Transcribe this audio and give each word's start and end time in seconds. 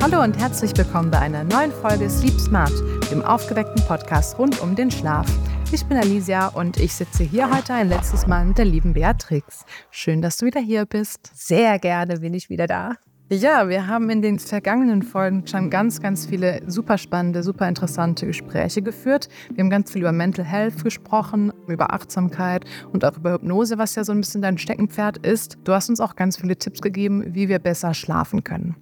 Hallo 0.00 0.22
und 0.22 0.38
herzlich 0.38 0.76
willkommen 0.76 1.10
bei 1.10 1.18
einer 1.18 1.44
neuen 1.44 1.72
Folge 1.72 2.08
Sleep 2.10 2.38
Smart, 2.40 2.72
dem 3.10 3.22
aufgeweckten 3.22 3.84
Podcast 3.86 4.38
rund 4.38 4.60
um 4.60 4.74
den 4.74 4.90
Schlaf. 4.90 5.26
Ich 5.72 5.84
bin 5.86 5.96
Alicia 5.96 6.48
und 6.48 6.78
ich 6.78 6.94
sitze 6.94 7.24
hier 7.24 7.54
heute 7.54 7.74
ein 7.74 7.88
letztes 7.88 8.26
Mal 8.26 8.44
mit 8.44 8.58
der 8.58 8.64
lieben 8.64 8.94
Beatrix. 8.94 9.64
Schön, 9.90 10.22
dass 10.22 10.36
du 10.36 10.46
wieder 10.46 10.60
hier 10.60 10.86
bist. 10.86 11.30
Sehr 11.34 11.78
gerne 11.78 12.20
bin 12.20 12.34
ich 12.34 12.48
wieder 12.48 12.66
da. 12.66 12.96
Ja, 13.30 13.68
wir 13.68 13.86
haben 13.86 14.08
in 14.08 14.22
den 14.22 14.38
vergangenen 14.38 15.02
Folgen 15.02 15.46
schon 15.46 15.68
ganz, 15.68 16.00
ganz 16.00 16.24
viele 16.24 16.62
super 16.66 16.96
spannende, 16.96 17.42
super 17.42 17.68
interessante 17.68 18.26
Gespräche 18.26 18.80
geführt. 18.80 19.28
Wir 19.52 19.62
haben 19.62 19.68
ganz 19.68 19.92
viel 19.92 20.00
über 20.00 20.12
Mental 20.12 20.46
Health 20.46 20.82
gesprochen, 20.82 21.52
über 21.66 21.92
Achtsamkeit 21.92 22.64
und 22.90 23.04
auch 23.04 23.18
über 23.18 23.34
Hypnose, 23.34 23.76
was 23.76 23.96
ja 23.96 24.04
so 24.04 24.12
ein 24.12 24.20
bisschen 24.20 24.40
dein 24.40 24.56
Steckenpferd 24.56 25.18
ist. 25.18 25.58
Du 25.64 25.74
hast 25.74 25.90
uns 25.90 26.00
auch 26.00 26.16
ganz 26.16 26.38
viele 26.38 26.56
Tipps 26.56 26.80
gegeben, 26.80 27.34
wie 27.34 27.50
wir 27.50 27.58
besser 27.58 27.92
schlafen 27.92 28.44
können. 28.44 28.76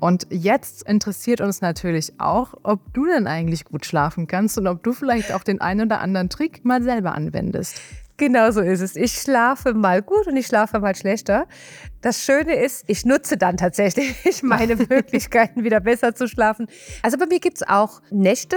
Und 0.00 0.26
jetzt 0.30 0.82
interessiert 0.82 1.40
uns 1.40 1.60
natürlich 1.60 2.14
auch, 2.18 2.54
ob 2.64 2.80
du 2.94 3.06
denn 3.06 3.28
eigentlich 3.28 3.66
gut 3.66 3.86
schlafen 3.86 4.26
kannst 4.26 4.58
und 4.58 4.66
ob 4.66 4.82
du 4.82 4.92
vielleicht 4.94 5.32
auch 5.32 5.44
den 5.44 5.60
einen 5.60 5.86
oder 5.86 6.00
anderen 6.00 6.28
Trick 6.28 6.64
mal 6.64 6.82
selber 6.82 7.14
anwendest. 7.14 7.80
Genau 8.16 8.50
so 8.50 8.60
ist 8.60 8.80
es. 8.80 8.96
Ich 8.96 9.12
schlafe 9.12 9.74
mal 9.74 10.02
gut 10.02 10.26
und 10.26 10.36
ich 10.36 10.46
schlafe 10.46 10.78
mal 10.80 10.94
schlechter. 10.94 11.46
Das 12.00 12.22
Schöne 12.22 12.54
ist, 12.54 12.84
ich 12.86 13.04
nutze 13.04 13.36
dann 13.36 13.56
tatsächlich 13.56 14.14
meine 14.42 14.76
Möglichkeiten, 14.88 15.64
wieder 15.64 15.80
besser 15.80 16.14
zu 16.14 16.28
schlafen. 16.28 16.66
Also 17.02 17.18
bei 17.18 17.26
mir 17.26 17.40
gibt 17.40 17.58
es 17.58 17.68
auch 17.68 18.00
Nächte, 18.10 18.56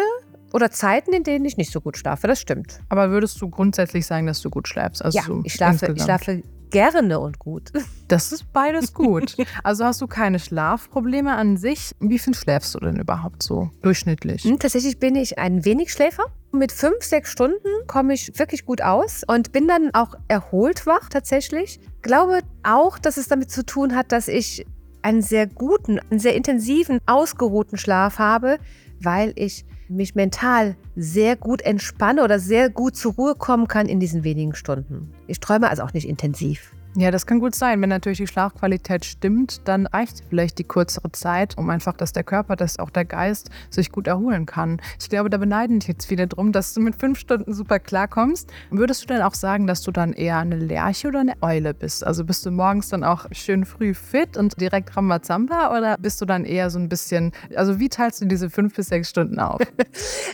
oder 0.56 0.72
Zeiten, 0.72 1.12
in 1.12 1.24
denen 1.24 1.44
ich 1.44 1.58
nicht 1.58 1.70
so 1.70 1.82
gut 1.82 1.98
schlafe. 1.98 2.28
Das 2.28 2.40
stimmt. 2.40 2.80
Aber 2.88 3.10
würdest 3.10 3.42
du 3.42 3.50
grundsätzlich 3.50 4.06
sagen, 4.06 4.26
dass 4.26 4.40
du 4.40 4.50
gut 4.50 4.70
schläfst? 4.70 5.04
Also 5.04 5.18
ja, 5.18 5.26
so 5.26 5.42
ich, 5.44 5.54
schlafe, 5.54 5.92
ich 5.94 6.02
schlafe 6.02 6.44
gerne 6.76 7.20
und 7.20 7.40
gut. 7.40 7.72
Das 8.08 8.32
ist 8.32 8.54
beides 8.54 8.94
gut. 8.94 9.36
Also 9.64 9.84
hast 9.84 10.00
du 10.00 10.06
keine 10.06 10.38
Schlafprobleme 10.38 11.36
an 11.36 11.58
sich. 11.58 11.96
Wie 12.00 12.20
viel 12.20 12.36
schläfst 12.36 12.76
du 12.76 12.80
denn 12.80 12.98
überhaupt 12.98 13.42
so 13.42 13.72
durchschnittlich? 13.82 14.44
Hm, 14.44 14.60
tatsächlich 14.60 15.00
bin 15.00 15.16
ich 15.16 15.40
ein 15.40 15.66
wenig 15.66 15.92
Schläfer. 15.92 16.26
Mit 16.52 16.72
fünf, 16.72 17.02
sechs 17.02 17.32
Stunden 17.32 17.68
komme 17.88 18.14
ich 18.14 18.38
wirklich 18.38 18.64
gut 18.64 18.84
aus 18.84 19.24
und 19.26 19.52
bin 19.54 19.68
dann 19.68 19.90
auch 19.94 20.14
erholt 20.28 20.86
wach 20.86 21.10
tatsächlich. 21.10 21.80
Glaube 22.04 22.42
auch, 22.62 23.00
dass 23.00 23.18
es 23.18 23.28
damit 23.28 23.50
zu 23.50 23.66
tun 23.66 23.96
hat, 23.96 24.12
dass 24.12 24.28
ich 24.28 24.68
einen 25.06 25.22
sehr 25.22 25.46
guten, 25.46 26.00
einen 26.10 26.20
sehr 26.20 26.36
intensiven, 26.36 27.00
ausgeruhten 27.06 27.78
Schlaf 27.78 28.18
habe, 28.18 28.58
weil 29.00 29.34
ich 29.36 29.66
mich 29.88 30.16
mental 30.16 30.76
sehr 30.96 31.36
gut 31.36 31.62
entspanne 31.62 32.24
oder 32.24 32.40
sehr 32.40 32.72
gut 32.72 32.96
zur 32.96 33.14
Ruhe 33.14 33.36
kommen 33.36 33.68
kann 33.68 33.88
in 33.88 34.00
diesen 34.00 34.24
wenigen 34.24 34.56
Stunden. 34.56 35.14
Ich 35.28 35.40
träume 35.40 35.70
also 35.70 35.84
auch 35.84 35.94
nicht 35.94 36.08
intensiv. 36.08 36.75
Ja, 36.98 37.12
das 37.12 37.26
kann 37.26 37.40
gut 37.40 37.56
sein. 37.56 37.82
Wenn 37.82 37.90
natürlich 37.90 38.20
die 38.20 38.28
Schlafqualität 38.28 39.04
stimmt, 39.04 39.68
dann 39.68 39.86
reicht 39.86 40.24
vielleicht 40.30 40.60
die 40.60 40.64
kürzere 40.64 41.12
Zeit, 41.12 41.58
um 41.58 41.70
einfach, 41.70 41.92
dass 41.92 42.14
der 42.14 42.24
Körper, 42.24 42.56
dass 42.56 42.80
auch 42.80 42.90
der 42.90 43.04
Geist 43.04 43.50
sich 43.70 43.92
gut 43.92 44.08
erholen 44.08 44.46
kann. 44.46 44.80
Ich 44.98 45.10
glaube, 45.10 45.30
da 45.30 45.38
beneiden 45.38 45.80
dich 45.80 45.90
jetzt 45.90 46.06
viele 46.06 46.26
drum, 46.28 46.54
dass 46.54 46.74
du 46.74 46.80
mit 46.80 46.96
fünf 46.96 47.20
Stunden 47.20 47.54
super 47.54 47.80
klarkommst. 47.80 48.50
Würdest 48.70 49.04
du 49.04 49.08
denn 49.08 49.22
auch 49.22 49.34
sagen, 49.34 49.68
dass 49.68 49.82
du 49.82 49.92
dann 49.92 50.14
eher 50.14 50.38
eine 50.38 50.56
Lerche 50.56 51.10
oder 51.10 51.20
eine 51.20 51.34
Eule 51.42 51.74
bist? 51.74 52.06
Also 52.06 52.24
bist 52.24 52.46
du 52.46 52.52
morgens 52.52 52.88
dann 52.88 53.04
auch 53.04 53.26
schön 53.34 53.66
früh 53.66 53.94
fit 53.94 54.38
und 54.38 54.62
direkt 54.62 54.96
Rambazamba 54.96 55.78
oder 55.78 55.98
bist 55.98 56.22
du 56.22 56.26
dann 56.26 56.46
eher 56.46 56.70
so 56.70 56.80
ein 56.80 56.88
bisschen, 56.88 57.34
also 57.58 57.78
wie 57.78 57.90
teilst 57.90 58.22
du 58.22 58.26
diese 58.26 58.50
fünf 58.50 58.74
bis 58.74 58.88
sechs 58.88 59.10
Stunden 59.10 59.40
auf? 59.40 59.60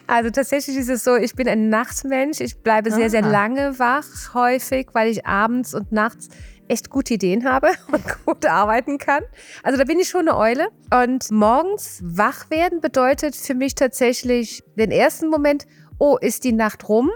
Also 0.07 0.29
tatsächlich 0.29 0.75
ist 0.75 0.89
es 0.89 1.05
so, 1.05 1.15
ich 1.15 1.35
bin 1.35 1.47
ein 1.47 1.69
Nachtmensch. 1.69 2.41
Ich 2.41 2.57
bleibe 2.57 2.91
sehr, 2.91 3.09
sehr 3.09 3.21
lange 3.21 3.79
wach, 3.79 4.33
häufig, 4.33 4.87
weil 4.91 5.09
ich 5.09 5.25
abends 5.25 5.73
und 5.73 5.91
nachts 5.91 6.27
echt 6.67 6.89
gute 6.89 7.15
Ideen 7.15 7.45
habe 7.45 7.71
und 7.91 8.03
gut 8.25 8.45
arbeiten 8.45 8.97
kann. 8.97 9.23
Also 9.63 9.77
da 9.77 9.85
bin 9.85 9.99
ich 9.99 10.09
schon 10.09 10.27
eine 10.27 10.37
Eule. 10.37 10.69
Und 10.93 11.31
morgens 11.31 12.01
wach 12.03 12.49
werden 12.49 12.81
bedeutet 12.81 13.35
für 13.35 13.53
mich 13.53 13.75
tatsächlich 13.75 14.63
den 14.75 14.91
ersten 14.91 15.29
Moment, 15.29 15.65
oh, 15.99 16.17
ist 16.19 16.43
die 16.43 16.53
Nacht 16.53 16.87
rum? 16.89 17.11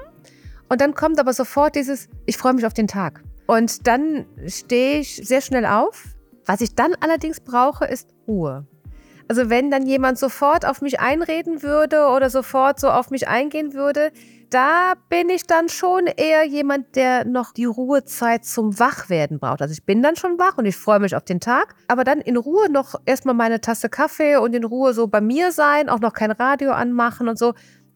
Und 0.69 0.81
dann 0.81 0.93
kommt 0.93 1.19
aber 1.19 1.33
sofort 1.33 1.75
dieses, 1.75 2.09
ich 2.25 2.37
freue 2.37 2.53
mich 2.53 2.65
auf 2.65 2.73
den 2.73 2.87
Tag. 2.87 3.23
Und 3.47 3.87
dann 3.87 4.25
stehe 4.47 4.99
ich 4.99 5.15
sehr 5.15 5.41
schnell 5.41 5.65
auf. 5.65 6.05
Was 6.45 6.61
ich 6.61 6.75
dann 6.75 6.95
allerdings 6.99 7.39
brauche, 7.39 7.85
ist 7.85 8.09
Ruhe. 8.27 8.67
Also 9.27 9.49
wenn 9.49 9.71
dann 9.71 9.87
jemand 9.87 10.19
sofort 10.19 10.65
auf 10.65 10.81
mich 10.81 10.99
einreden 10.99 11.63
würde 11.63 12.07
oder 12.07 12.29
sofort 12.29 12.79
so 12.79 12.89
auf 12.89 13.09
mich 13.09 13.27
eingehen 13.27 13.73
würde, 13.73 14.11
da 14.51 14.93
bin 15.09 15.29
ich 15.29 15.47
dann 15.47 15.67
schon 15.69 16.05
eher 16.05 16.45
jemand, 16.45 16.95
der 16.95 17.25
noch 17.25 17.51
die 17.51 17.65
Ruhezeit 17.65 18.45
zum 18.45 18.77
Wachwerden 18.79 19.39
braucht. 19.39 19.61
Also 19.61 19.73
ich 19.73 19.83
bin 19.83 20.03
dann 20.03 20.15
schon 20.15 20.37
wach 20.37 20.57
und 20.57 20.65
ich 20.65 20.77
freue 20.77 20.99
mich 20.99 21.15
auf 21.15 21.25
den 21.25 21.39
Tag, 21.39 21.75
aber 21.87 22.03
dann 22.03 22.21
in 22.21 22.37
Ruhe 22.37 22.69
noch 22.69 22.95
erstmal 23.05 23.35
meine 23.35 23.61
Tasse 23.61 23.89
Kaffee 23.89 24.37
und 24.37 24.53
in 24.55 24.63
Ruhe 24.63 24.93
so 24.93 25.07
bei 25.07 25.21
mir 25.21 25.51
sein, 25.51 25.89
auch 25.89 25.99
noch 25.99 26.13
kein 26.13 26.31
Radio 26.31 26.71
anmachen 26.71 27.27
und 27.27 27.39
so. 27.39 27.53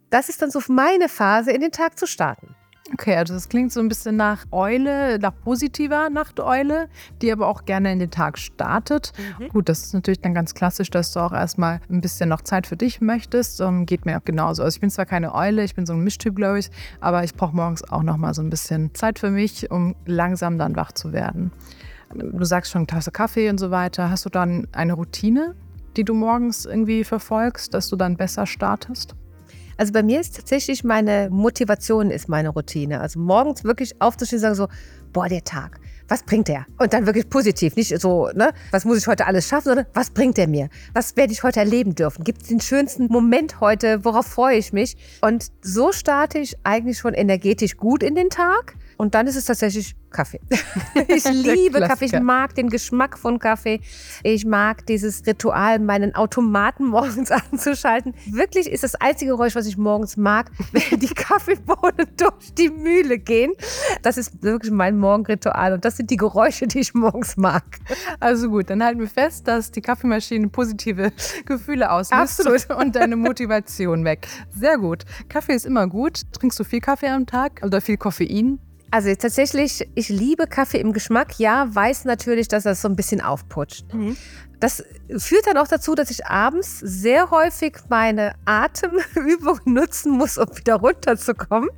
Das 0.09 0.29
ist 0.29 0.41
dann 0.41 0.49
so 0.49 0.59
meine 0.67 1.07
Phase, 1.07 1.51
in 1.51 1.61
den 1.61 1.71
Tag 1.71 1.99
zu 1.99 2.07
starten. 2.07 2.55
Okay, 2.93 3.15
also 3.15 3.33
das 3.33 3.49
klingt 3.49 3.71
so 3.71 3.79
ein 3.79 3.87
bisschen 3.87 4.15
nach 4.15 4.45
Eule, 4.51 5.19
nach 5.19 5.33
positiver 5.43 6.09
Nachteule, 6.09 6.87
die 7.21 7.31
aber 7.31 7.47
auch 7.47 7.65
gerne 7.65 7.91
in 7.91 7.99
den 7.99 8.11
Tag 8.11 8.37
startet. 8.37 9.11
Mhm. 9.39 9.49
Gut, 9.49 9.69
das 9.69 9.85
ist 9.85 9.93
natürlich 9.93 10.21
dann 10.21 10.33
ganz 10.33 10.53
klassisch, 10.53 10.89
dass 10.89 11.11
du 11.13 11.19
auch 11.19 11.31
erstmal 11.31 11.81
ein 11.89 12.01
bisschen 12.01 12.29
noch 12.29 12.41
Zeit 12.41 12.67
für 12.67 12.77
dich 12.77 13.01
möchtest. 13.01 13.61
Um, 13.61 13.85
geht 13.85 14.05
mir 14.05 14.17
auch 14.17 14.25
genauso. 14.25 14.63
Also 14.63 14.75
ich 14.75 14.81
bin 14.81 14.89
zwar 14.89 15.05
keine 15.05 15.33
Eule, 15.35 15.63
ich 15.63 15.75
bin 15.75 15.85
so 15.85 15.93
ein 15.93 16.03
Mischtyp, 16.03 16.35
glaube 16.35 16.59
ich, 16.59 16.69
aber 16.99 17.23
ich 17.23 17.35
brauche 17.35 17.55
morgens 17.55 17.83
auch 17.83 18.03
noch 18.03 18.17
mal 18.17 18.33
so 18.33 18.41
ein 18.41 18.49
bisschen 18.49 18.93
Zeit 18.93 19.19
für 19.19 19.31
mich, 19.31 19.69
um 19.69 19.95
langsam 20.05 20.57
dann 20.57 20.75
wach 20.75 20.91
zu 20.91 21.13
werden. 21.13 21.51
Du 22.13 22.43
sagst 22.43 22.71
schon 22.71 22.87
Tasse 22.87 23.11
Kaffee 23.11 23.49
und 23.49 23.59
so 23.59 23.69
weiter. 23.69 24.09
Hast 24.09 24.25
du 24.25 24.29
dann 24.29 24.67
eine 24.71 24.93
Routine, 24.93 25.55
die 25.95 26.03
du 26.03 26.13
morgens 26.13 26.65
irgendwie 26.65 27.03
verfolgst, 27.03 27.73
dass 27.73 27.87
du 27.89 27.95
dann 27.95 28.17
besser 28.17 28.47
startest? 28.47 29.15
Also 29.79 29.93
bei 29.93 30.03
mir 30.03 30.19
ist 30.19 30.35
tatsächlich 30.35 30.83
meine 30.83 31.29
Motivation 31.31 32.11
ist 32.11 32.27
meine 32.27 32.49
Routine. 32.49 32.99
Also 32.99 33.17
morgens 33.17 33.63
wirklich 33.63 34.01
aufzustehen 34.01 34.39
und 34.39 34.41
sagen 34.41 34.55
so, 34.55 34.67
boah, 35.13 35.29
der 35.29 35.45
Tag, 35.45 35.79
was 36.09 36.23
bringt 36.23 36.49
der? 36.49 36.65
Und 36.79 36.91
dann 36.91 37.05
wirklich 37.05 37.29
positiv, 37.29 37.77
nicht 37.77 37.97
so, 37.97 38.29
ne, 38.33 38.51
was 38.71 38.83
muss 38.83 38.97
ich 38.97 39.07
heute 39.07 39.25
alles 39.25 39.47
schaffen, 39.47 39.69
sondern 39.69 39.85
was 39.93 40.09
bringt 40.09 40.35
der 40.35 40.49
mir? 40.49 40.67
Was 40.93 41.15
werde 41.15 41.31
ich 41.31 41.43
heute 41.43 41.61
erleben 41.61 41.95
dürfen? 41.95 42.25
Gibt 42.25 42.41
es 42.41 42.49
den 42.49 42.59
schönsten 42.59 43.05
Moment 43.05 43.61
heute? 43.61 44.03
Worauf 44.03 44.25
freue 44.25 44.57
ich 44.57 44.73
mich? 44.73 44.97
Und 45.21 45.47
so 45.61 45.93
starte 45.93 46.39
ich 46.39 46.57
eigentlich 46.65 46.97
schon 46.97 47.13
energetisch 47.13 47.77
gut 47.77 48.03
in 48.03 48.15
den 48.15 48.29
Tag. 48.29 48.75
Und 48.99 49.15
dann 49.15 49.27
ist 49.27 49.37
es 49.37 49.45
tatsächlich 49.45 49.95
Kaffee. 50.09 50.41
Ich 51.07 51.23
liebe 51.23 51.79
Kaffee. 51.79 52.05
Ich 52.05 52.19
mag 52.19 52.53
den 52.55 52.69
Geschmack 52.69 53.17
von 53.17 53.39
Kaffee. 53.39 53.79
Ich 54.23 54.45
mag 54.45 54.85
dieses 54.87 55.25
Ritual, 55.25 55.79
meinen 55.79 56.15
Automaten 56.15 56.87
morgens 56.87 57.31
anzuschalten. 57.51 58.13
Wirklich 58.27 58.69
ist 58.69 58.83
das 58.83 58.95
einzige 58.95 59.31
Geräusch, 59.31 59.55
was 59.55 59.67
ich 59.67 59.77
morgens 59.77 60.17
mag, 60.17 60.51
wenn 60.73 60.99
die 60.99 61.07
Kaffeebohnen 61.07 62.07
durch 62.17 62.53
die 62.57 62.69
Mühle 62.69 63.19
gehen. 63.19 63.53
Das 64.01 64.17
ist 64.17 64.43
wirklich 64.43 64.71
mein 64.73 64.97
Morgenritual. 64.97 65.71
Und 65.73 65.85
das 65.85 65.95
sind 65.95 66.09
die 66.11 66.17
Geräusche, 66.17 66.67
die 66.67 66.79
ich 66.79 66.93
morgens 66.93 67.37
mag. 67.37 67.63
Also 68.19 68.49
gut, 68.49 68.69
dann 68.69 68.83
halten 68.83 68.99
wir 68.99 69.07
fest, 69.07 69.47
dass 69.47 69.71
die 69.71 69.81
Kaffeemaschine 69.81 70.49
positive 70.49 71.13
Gefühle 71.45 71.89
auslöst 71.89 72.41
Absolut. 72.41 72.69
und 72.81 72.97
deine 72.97 73.15
Motivation 73.15 74.03
weg. 74.03 74.27
Sehr 74.53 74.77
gut. 74.77 75.05
Kaffee 75.29 75.53
ist 75.53 75.65
immer 75.65 75.87
gut. 75.87 76.23
Trinkst 76.33 76.59
du 76.59 76.65
viel 76.65 76.81
Kaffee 76.81 77.07
am 77.07 77.25
Tag 77.25 77.61
oder 77.63 77.79
viel 77.79 77.95
Koffein? 77.95 78.59
Also 78.91 79.13
tatsächlich, 79.13 79.87
ich 79.95 80.09
liebe 80.09 80.47
Kaffee 80.47 80.79
im 80.79 80.93
Geschmack. 80.93 81.39
Ja, 81.39 81.67
weiß 81.73 82.05
natürlich, 82.05 82.47
dass 82.47 82.63
das 82.63 82.81
so 82.81 82.87
ein 82.87 82.95
bisschen 82.95 83.21
aufputscht. 83.21 83.93
Mhm. 83.93 84.17
Das 84.59 84.83
führt 85.17 85.47
dann 85.47 85.57
auch 85.57 85.67
dazu, 85.67 85.95
dass 85.95 86.11
ich 86.11 86.25
abends 86.25 86.79
sehr 86.79 87.29
häufig 87.31 87.77
meine 87.87 88.33
Atemübung 88.45 89.59
nutzen 89.65 90.11
muss, 90.11 90.37
um 90.37 90.47
wieder 90.57 90.75
runterzukommen. 90.75 91.69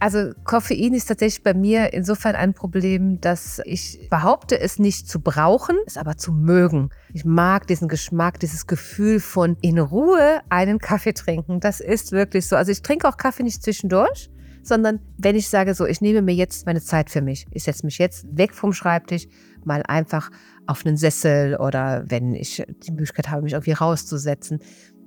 Also 0.00 0.32
Koffein 0.44 0.94
ist 0.94 1.06
tatsächlich 1.06 1.42
bei 1.42 1.52
mir 1.52 1.92
insofern 1.92 2.34
ein 2.34 2.54
Problem, 2.54 3.20
dass 3.20 3.60
ich 3.64 4.08
behaupte, 4.08 4.58
es 4.58 4.78
nicht 4.78 5.08
zu 5.08 5.20
brauchen, 5.20 5.76
es 5.86 5.98
aber 5.98 6.16
zu 6.16 6.32
mögen. 6.32 6.88
Ich 7.12 7.26
mag 7.26 7.66
diesen 7.66 7.86
Geschmack, 7.86 8.40
dieses 8.40 8.66
Gefühl 8.66 9.20
von 9.20 9.58
in 9.60 9.78
Ruhe 9.78 10.40
einen 10.48 10.78
Kaffee 10.78 11.12
trinken. 11.12 11.60
Das 11.60 11.80
ist 11.80 12.12
wirklich 12.12 12.46
so. 12.46 12.56
Also 12.56 12.72
ich 12.72 12.80
trinke 12.80 13.08
auch 13.08 13.18
Kaffee 13.18 13.42
nicht 13.42 13.62
zwischendurch 13.62 14.30
sondern 14.62 15.00
wenn 15.18 15.36
ich 15.36 15.48
sage 15.48 15.74
so, 15.74 15.86
ich 15.86 16.00
nehme 16.00 16.22
mir 16.22 16.34
jetzt 16.34 16.66
meine 16.66 16.80
Zeit 16.80 17.10
für 17.10 17.20
mich, 17.20 17.46
ich 17.52 17.64
setze 17.64 17.84
mich 17.84 17.98
jetzt 17.98 18.26
weg 18.30 18.54
vom 18.54 18.72
Schreibtisch, 18.72 19.26
mal 19.64 19.82
einfach 19.86 20.30
auf 20.66 20.86
einen 20.86 20.96
Sessel 20.96 21.56
oder 21.56 22.04
wenn 22.08 22.34
ich 22.34 22.64
die 22.86 22.90
Möglichkeit 22.92 23.30
habe, 23.30 23.42
mich 23.42 23.52
irgendwie 23.52 23.72
rauszusetzen, 23.72 24.60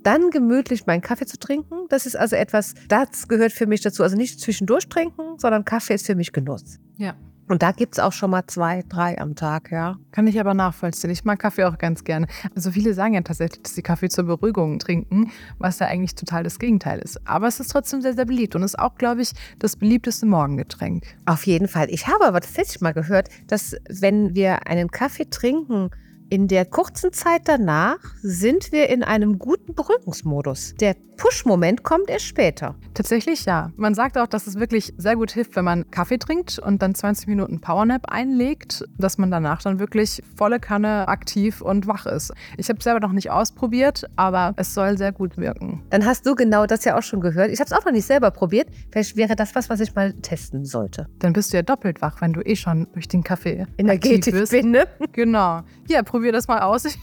dann 0.04 0.30
gemütlich 0.30 0.86
meinen 0.86 1.02
Kaffee 1.02 1.26
zu 1.26 1.40
trinken. 1.40 1.88
Das 1.90 2.06
ist 2.06 2.16
also 2.16 2.36
etwas, 2.36 2.74
das 2.90 3.28
gehört 3.28 3.54
für 3.54 3.68
mich 3.68 3.82
dazu. 3.82 4.04
Also 4.04 4.18
nicht 4.18 4.40
zwischendurch 4.40 4.90
trinken, 4.90 5.38
sondern 5.38 5.66
Kaffee 5.66 5.94
ist 5.94 6.06
für 6.06 6.16
mich 6.16 6.34
Genuss. 6.34 6.80
Ja. 6.98 7.16
Und 7.48 7.62
da 7.62 7.72
gibt 7.72 7.96
es 7.96 8.00
auch 8.00 8.14
schon 8.14 8.32
mal 8.32 8.46
zwei, 8.48 8.84
drei 8.88 9.20
am 9.20 9.36
Tag, 9.36 9.72
ja. 9.72 9.98
Kann 10.12 10.28
ich 10.28 10.40
aber 10.40 10.54
nachvollziehen. 10.54 11.10
Ich 11.10 11.26
mag 11.26 11.40
Kaffee 11.40 11.66
auch 11.66 11.78
ganz 11.78 12.04
gerne. 12.04 12.28
Also 12.56 12.72
viele 12.72 12.94
sagen 12.94 13.14
ja 13.14 13.22
tatsächlich, 13.22 13.64
dass 13.64 13.76
sie 13.76 13.82
Kaffee 13.82 14.10
zur 14.10 14.26
Beruhigung 14.26 14.80
trinken, 14.80 15.32
was 15.60 15.80
ja 15.80 15.88
eigentlich 15.88 16.16
total 16.16 16.44
das 16.44 16.58
Gegenteil 16.58 17.00
ist. 17.00 17.20
Aber 17.28 17.48
es 17.48 17.60
ist 17.60 17.70
trotzdem 17.70 18.02
sehr, 18.02 18.14
sehr 18.14 18.26
beliebt 18.26 18.56
und 18.56 18.64
ist 18.64 18.80
auch, 18.80 18.96
glaube 18.96 19.22
ich, 19.22 19.32
das 19.60 19.76
beliebteste 19.76 20.26
Morgengetränk. 20.26 21.04
Auf 21.26 21.46
jeden 21.46 21.68
Fall. 21.68 21.88
Ich 21.90 22.08
habe 22.08 22.26
aber 22.26 22.40
tatsächlich 22.42 22.82
mal 22.82 22.94
gehört, 22.94 23.30
dass 23.48 23.76
wenn 23.90 24.36
wir 24.36 24.68
einen 24.68 24.90
Kaffee 24.90 25.30
trinken, 25.30 25.90
in 26.30 26.48
der 26.48 26.66
kurzen 26.66 27.14
Zeit 27.14 27.44
danach 27.46 28.00
sind 28.24 28.72
wir 28.72 28.90
in 28.90 29.04
einem 29.04 29.38
guten 29.38 29.76
Beruhigungsmodus. 29.76 30.74
Der 30.80 30.96
Push-Moment 31.24 31.84
kommt 31.84 32.10
erst 32.10 32.26
später. 32.26 32.76
Tatsächlich 32.94 33.46
ja. 33.46 33.72
Man 33.78 33.96
sagt 33.96 34.18
auch, 34.18 34.28
dass 34.28 34.46
es 34.46 34.60
wirklich 34.60 34.94
sehr 34.98 35.16
gut 35.16 35.32
hilft, 35.32 35.56
wenn 35.56 35.64
man 35.64 35.90
Kaffee 35.90 36.18
trinkt 36.18 36.60
und 36.60 36.82
dann 36.82 36.94
20 36.94 37.28
Minuten 37.28 37.62
Powernap 37.62 38.12
einlegt, 38.12 38.84
dass 38.98 39.18
man 39.18 39.32
danach 39.32 39.62
dann 39.62 39.80
wirklich 39.80 40.22
volle 40.36 40.60
Kanne 40.60 41.08
aktiv 41.08 41.62
und 41.62 41.88
wach 41.88 42.06
ist. 42.08 42.34
Ich 42.58 42.68
habe 42.68 42.80
es 42.80 42.84
selber 42.84 43.00
noch 43.00 43.14
nicht 43.14 43.32
ausprobiert, 43.32 44.04
aber 44.18 44.54
es 44.58 44.74
soll 44.74 44.98
sehr 44.98 45.14
gut 45.14 45.38
wirken. 45.38 45.82
Dann 45.92 46.06
hast 46.06 46.26
du 46.26 46.36
genau 46.36 46.66
das 46.66 46.84
ja 46.84 46.98
auch 46.98 47.04
schon 47.04 47.22
gehört. 47.22 47.52
Ich 47.52 47.62
habe 47.62 47.68
es 47.68 47.72
auch 47.72 47.86
noch 47.86 47.94
nicht 47.94 48.06
selber 48.06 48.30
probiert. 48.30 48.68
Vielleicht 48.92 49.16
wäre 49.16 49.38
das 49.38 49.56
was, 49.56 49.70
was 49.70 49.80
ich 49.80 49.96
mal 49.96 50.12
testen 50.12 50.66
sollte. 50.66 51.08
Dann 51.20 51.32
bist 51.32 51.54
du 51.54 51.58
ja 51.58 51.64
doppelt 51.64 52.02
wach, 52.02 52.20
wenn 52.20 52.34
du 52.34 52.42
eh 52.42 52.58
schon 52.58 52.88
durch 52.92 53.08
den 53.08 53.24
Kaffee 53.24 53.66
energetisch 53.78 54.50
bin. 54.50 54.72
Ne? 54.72 54.90
Genau. 55.14 55.62
Ja, 55.88 56.04
probier 56.04 56.34
das 56.34 56.50
mal 56.50 56.60
aus. 56.60 56.84
Ich 56.94 56.98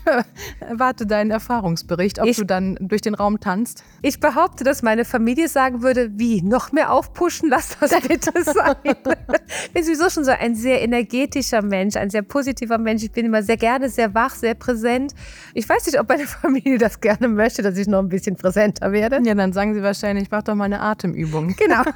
erwarte 0.61 1.07
deinen 1.07 1.31
Erfahrungsbericht, 1.31 2.21
ob 2.21 2.27
ich, 2.27 2.37
du 2.37 2.45
dann 2.45 2.77
durch 2.81 3.01
den 3.01 3.15
Raum 3.15 3.41
tanzt. 3.41 3.83
Ich 4.03 4.10
behaupte, 4.19 4.65
dass 4.65 4.83
meine 4.83 5.05
Familie 5.05 5.49
sagen 5.49 5.83
würde, 5.83 6.11
wie, 6.15 6.43
noch 6.43 6.73
mehr 6.73 6.93
aufpushen, 6.93 7.49
lass 7.49 7.79
das 7.79 7.91
bitte 8.09 8.33
sein. 8.43 8.77
ich 8.85 9.73
bin 9.73 9.85
sowieso 9.85 10.11
schon 10.11 10.25
so 10.25 10.33
ein 10.33 10.57
sehr 10.57 10.83
energetischer 10.83 11.63
Mensch, 11.63 11.97
ein 11.97 12.11
sehr 12.11 12.23
positiver 12.23 12.79
Mensch. 12.79 13.05
Ich 13.05 13.13
bin 13.13 13.27
immer 13.27 13.43
sehr 13.43 13.57
gerne, 13.57 13.89
sehr 13.89 14.15
wach, 14.15 14.35
sehr 14.35 14.55
präsent. 14.55 15.15
Ich 15.55 15.69
weiß 15.69 15.87
nicht, 15.87 16.01
ob 16.01 16.09
meine 16.09 16.27
Familie 16.27 16.79
das 16.79 17.01
gerne 17.01 17.29
möchte, 17.29 17.63
dass 17.63 17.77
ich 17.77 17.87
noch 17.87 18.01
ein 18.01 18.09
bisschen 18.09 18.37
präsenter 18.37 18.91
werde. 18.91 19.21
Ja, 19.23 19.35
dann 19.35 19.53
sagen 19.53 19.75
sie 19.75 19.83
wahrscheinlich, 19.83 20.29
mach 20.31 20.43
doch 20.43 20.55
mal 20.55 20.65
eine 20.65 20.81
Atemübung. 20.81 21.55
Genau. 21.57 21.83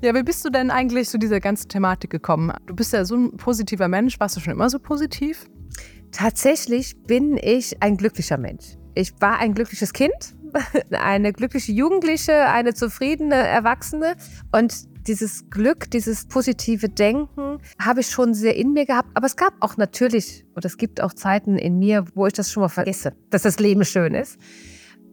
Ja, 0.00 0.14
wie 0.14 0.22
bist 0.22 0.42
du 0.42 0.48
denn 0.48 0.70
eigentlich 0.70 1.08
zu 1.08 1.18
dieser 1.18 1.38
ganzen 1.38 1.68
Thematik 1.68 2.10
gekommen? 2.10 2.50
Du 2.64 2.74
bist 2.74 2.94
ja 2.94 3.04
so 3.04 3.14
ein 3.14 3.36
positiver 3.36 3.88
Mensch. 3.88 4.18
Warst 4.18 4.36
du 4.36 4.40
schon 4.40 4.54
immer 4.54 4.70
so 4.70 4.78
positiv? 4.78 5.44
Tatsächlich 6.12 7.02
bin 7.02 7.36
ich 7.36 7.82
ein 7.82 7.96
glücklicher 7.96 8.38
Mensch. 8.38 8.78
Ich 8.94 9.12
war 9.20 9.38
ein 9.38 9.54
glückliches 9.54 9.92
Kind, 9.92 10.34
eine 10.90 11.32
glückliche 11.32 11.72
Jugendliche, 11.72 12.46
eine 12.48 12.74
zufriedene 12.74 13.34
Erwachsene 13.34 14.16
und 14.52 14.74
dieses 15.06 15.48
Glück, 15.50 15.90
dieses 15.90 16.26
positive 16.26 16.88
Denken 16.88 17.58
habe 17.78 18.00
ich 18.00 18.08
schon 18.08 18.34
sehr 18.34 18.56
in 18.56 18.72
mir 18.72 18.86
gehabt. 18.86 19.08
Aber 19.14 19.26
es 19.26 19.36
gab 19.36 19.54
auch 19.60 19.76
natürlich, 19.76 20.44
und 20.54 20.64
es 20.64 20.76
gibt 20.76 21.00
auch 21.00 21.12
Zeiten 21.12 21.56
in 21.56 21.78
mir, 21.78 22.04
wo 22.14 22.26
ich 22.26 22.32
das 22.32 22.50
schon 22.50 22.62
mal 22.62 22.68
vergesse, 22.68 23.12
dass 23.30 23.42
das 23.42 23.58
Leben 23.58 23.84
schön 23.84 24.14
ist. 24.14 24.38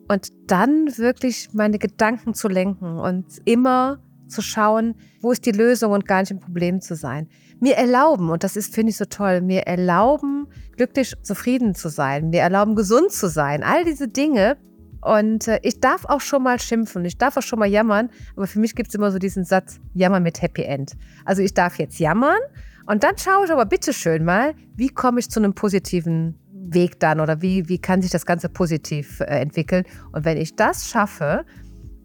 Und 0.07 0.29
dann 0.47 0.97
wirklich 0.97 1.49
meine 1.53 1.79
Gedanken 1.79 2.33
zu 2.33 2.47
lenken 2.47 2.97
und 2.97 3.25
immer 3.45 4.03
zu 4.27 4.41
schauen, 4.41 4.95
wo 5.21 5.31
ist 5.31 5.45
die 5.45 5.51
Lösung 5.51 5.91
und 5.91 6.07
gar 6.07 6.21
nicht 6.21 6.31
im 6.31 6.39
Problem 6.39 6.81
zu 6.81 6.95
sein. 6.95 7.29
Mir 7.59 7.75
erlauben, 7.75 8.29
und 8.29 8.43
das 8.43 8.55
ist, 8.55 8.73
finde 8.73 8.89
ich 8.89 8.97
so 8.97 9.05
toll, 9.05 9.41
mir 9.41 9.61
erlauben, 9.61 10.47
glücklich, 10.75 11.13
zufrieden 11.21 11.75
zu 11.75 11.89
sein, 11.89 12.29
mir 12.29 12.41
erlauben, 12.41 12.75
gesund 12.75 13.11
zu 13.11 13.29
sein. 13.29 13.63
All 13.63 13.85
diese 13.85 14.07
Dinge. 14.07 14.57
Und 15.03 15.47
äh, 15.47 15.59
ich 15.63 15.79
darf 15.79 16.05
auch 16.05 16.21
schon 16.21 16.43
mal 16.43 16.59
schimpfen, 16.59 17.03
ich 17.05 17.17
darf 17.17 17.37
auch 17.37 17.41
schon 17.41 17.59
mal 17.59 17.67
jammern, 17.67 18.09
aber 18.35 18.47
für 18.47 18.59
mich 18.59 18.75
gibt 18.75 18.89
es 18.89 18.95
immer 18.95 19.11
so 19.11 19.19
diesen 19.19 19.43
Satz, 19.43 19.79
jammern 19.93 20.23
mit 20.23 20.41
Happy 20.41 20.63
End. 20.63 20.93
Also 21.25 21.41
ich 21.41 21.53
darf 21.53 21.77
jetzt 21.77 21.99
jammern 21.99 22.39
und 22.85 23.03
dann 23.03 23.17
schaue 23.17 23.45
ich 23.45 23.51
aber 23.51 23.65
bitte 23.65 23.93
schön 23.93 24.23
mal, 24.23 24.53
wie 24.75 24.89
komme 24.89 25.19
ich 25.19 25.29
zu 25.29 25.39
einem 25.39 25.53
positiven 25.53 26.39
Weg 26.51 26.99
dann 26.99 27.19
oder 27.19 27.41
wie, 27.41 27.67
wie 27.67 27.79
kann 27.79 28.01
sich 28.01 28.11
das 28.11 28.25
Ganze 28.25 28.49
positiv 28.49 29.19
äh, 29.19 29.25
entwickeln. 29.25 29.83
Und 30.11 30.25
wenn 30.25 30.37
ich 30.37 30.55
das 30.55 30.89
schaffe, 30.89 31.45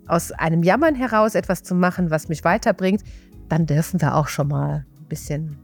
aus 0.06 0.32
einem 0.32 0.62
Jammern 0.62 0.94
heraus 0.94 1.34
etwas 1.34 1.62
zu 1.62 1.74
machen, 1.74 2.10
was 2.10 2.28
mich 2.28 2.42
weiterbringt, 2.44 3.02
dann 3.48 3.66
dürfen 3.66 4.00
wir 4.00 4.14
auch 4.14 4.28
schon 4.28 4.48
mal 4.48 4.86
ein 4.98 5.08
bisschen 5.08 5.56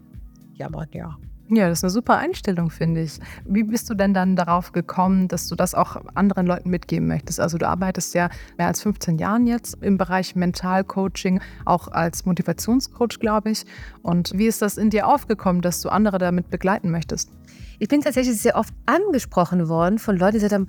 jammern, 0.55 0.89
ja. 0.93 1.17
Ja, 1.51 1.69
das 1.69 1.81
ist 1.81 1.85
eine 1.85 1.91
super 1.91 2.17
Einstellung, 2.17 2.71
finde 2.71 3.03
ich. 3.03 3.21
Wie 3.45 3.65
bist 3.65 3.91
du 3.91 3.95
denn 3.95 4.15
dann 4.15 4.35
darauf 4.35 4.73
gekommen, 4.73 5.29
dass 5.29 5.47
du 5.47 5.55
das 5.55 5.75
auch 5.75 5.97
anderen 6.15 6.47
Leuten 6.47 6.71
mitgeben 6.71 7.07
möchtest? 7.07 7.39
Also 7.39 7.59
du 7.59 7.69
arbeitest 7.69 8.15
ja 8.15 8.31
mehr 8.57 8.69
als 8.69 8.81
15 8.81 9.19
Jahren 9.19 9.47
jetzt 9.47 9.77
im 9.83 9.99
Bereich 9.99 10.35
Mentalcoaching, 10.37 11.41
auch 11.67 11.89
als 11.89 12.25
Motivationscoach, 12.25 13.21
glaube 13.21 13.51
ich. 13.51 13.67
Und 14.03 14.33
wie 14.35 14.47
ist 14.47 14.63
das 14.63 14.79
in 14.79 14.89
dir 14.89 15.07
aufgekommen, 15.07 15.61
dass 15.61 15.83
du 15.83 15.91
andere 15.91 16.17
damit 16.17 16.49
begleiten 16.49 16.91
möchtest? 16.91 17.29
Ich 17.79 17.89
bin 17.89 18.01
tatsächlich 18.01 18.41
sehr 18.41 18.57
oft 18.57 18.73
angesprochen 18.87 19.69
worden 19.69 19.99
von 19.99 20.17
Leuten, 20.17 20.33
die 20.33 20.39
gesagt 20.39 20.55
haben, 20.55 20.69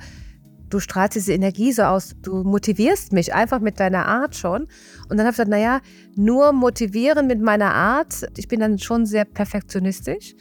du 0.69 0.81
strahlst 0.81 1.15
diese 1.15 1.31
Energie 1.31 1.71
so 1.71 1.83
aus, 1.83 2.15
du 2.21 2.43
motivierst 2.43 3.13
mich 3.13 3.33
einfach 3.33 3.61
mit 3.61 3.79
deiner 3.79 4.07
Art 4.07 4.35
schon. 4.35 4.63
Und 5.07 5.11
dann 5.11 5.19
habe 5.19 5.29
ich 5.29 5.35
gesagt, 5.35 5.49
naja, 5.49 5.79
nur 6.17 6.51
motivieren 6.51 7.27
mit 7.27 7.39
meiner 7.39 7.73
Art, 7.73 8.25
ich 8.35 8.49
bin 8.49 8.59
dann 8.59 8.77
schon 8.77 9.05
sehr 9.05 9.23
perfektionistisch. 9.23 10.35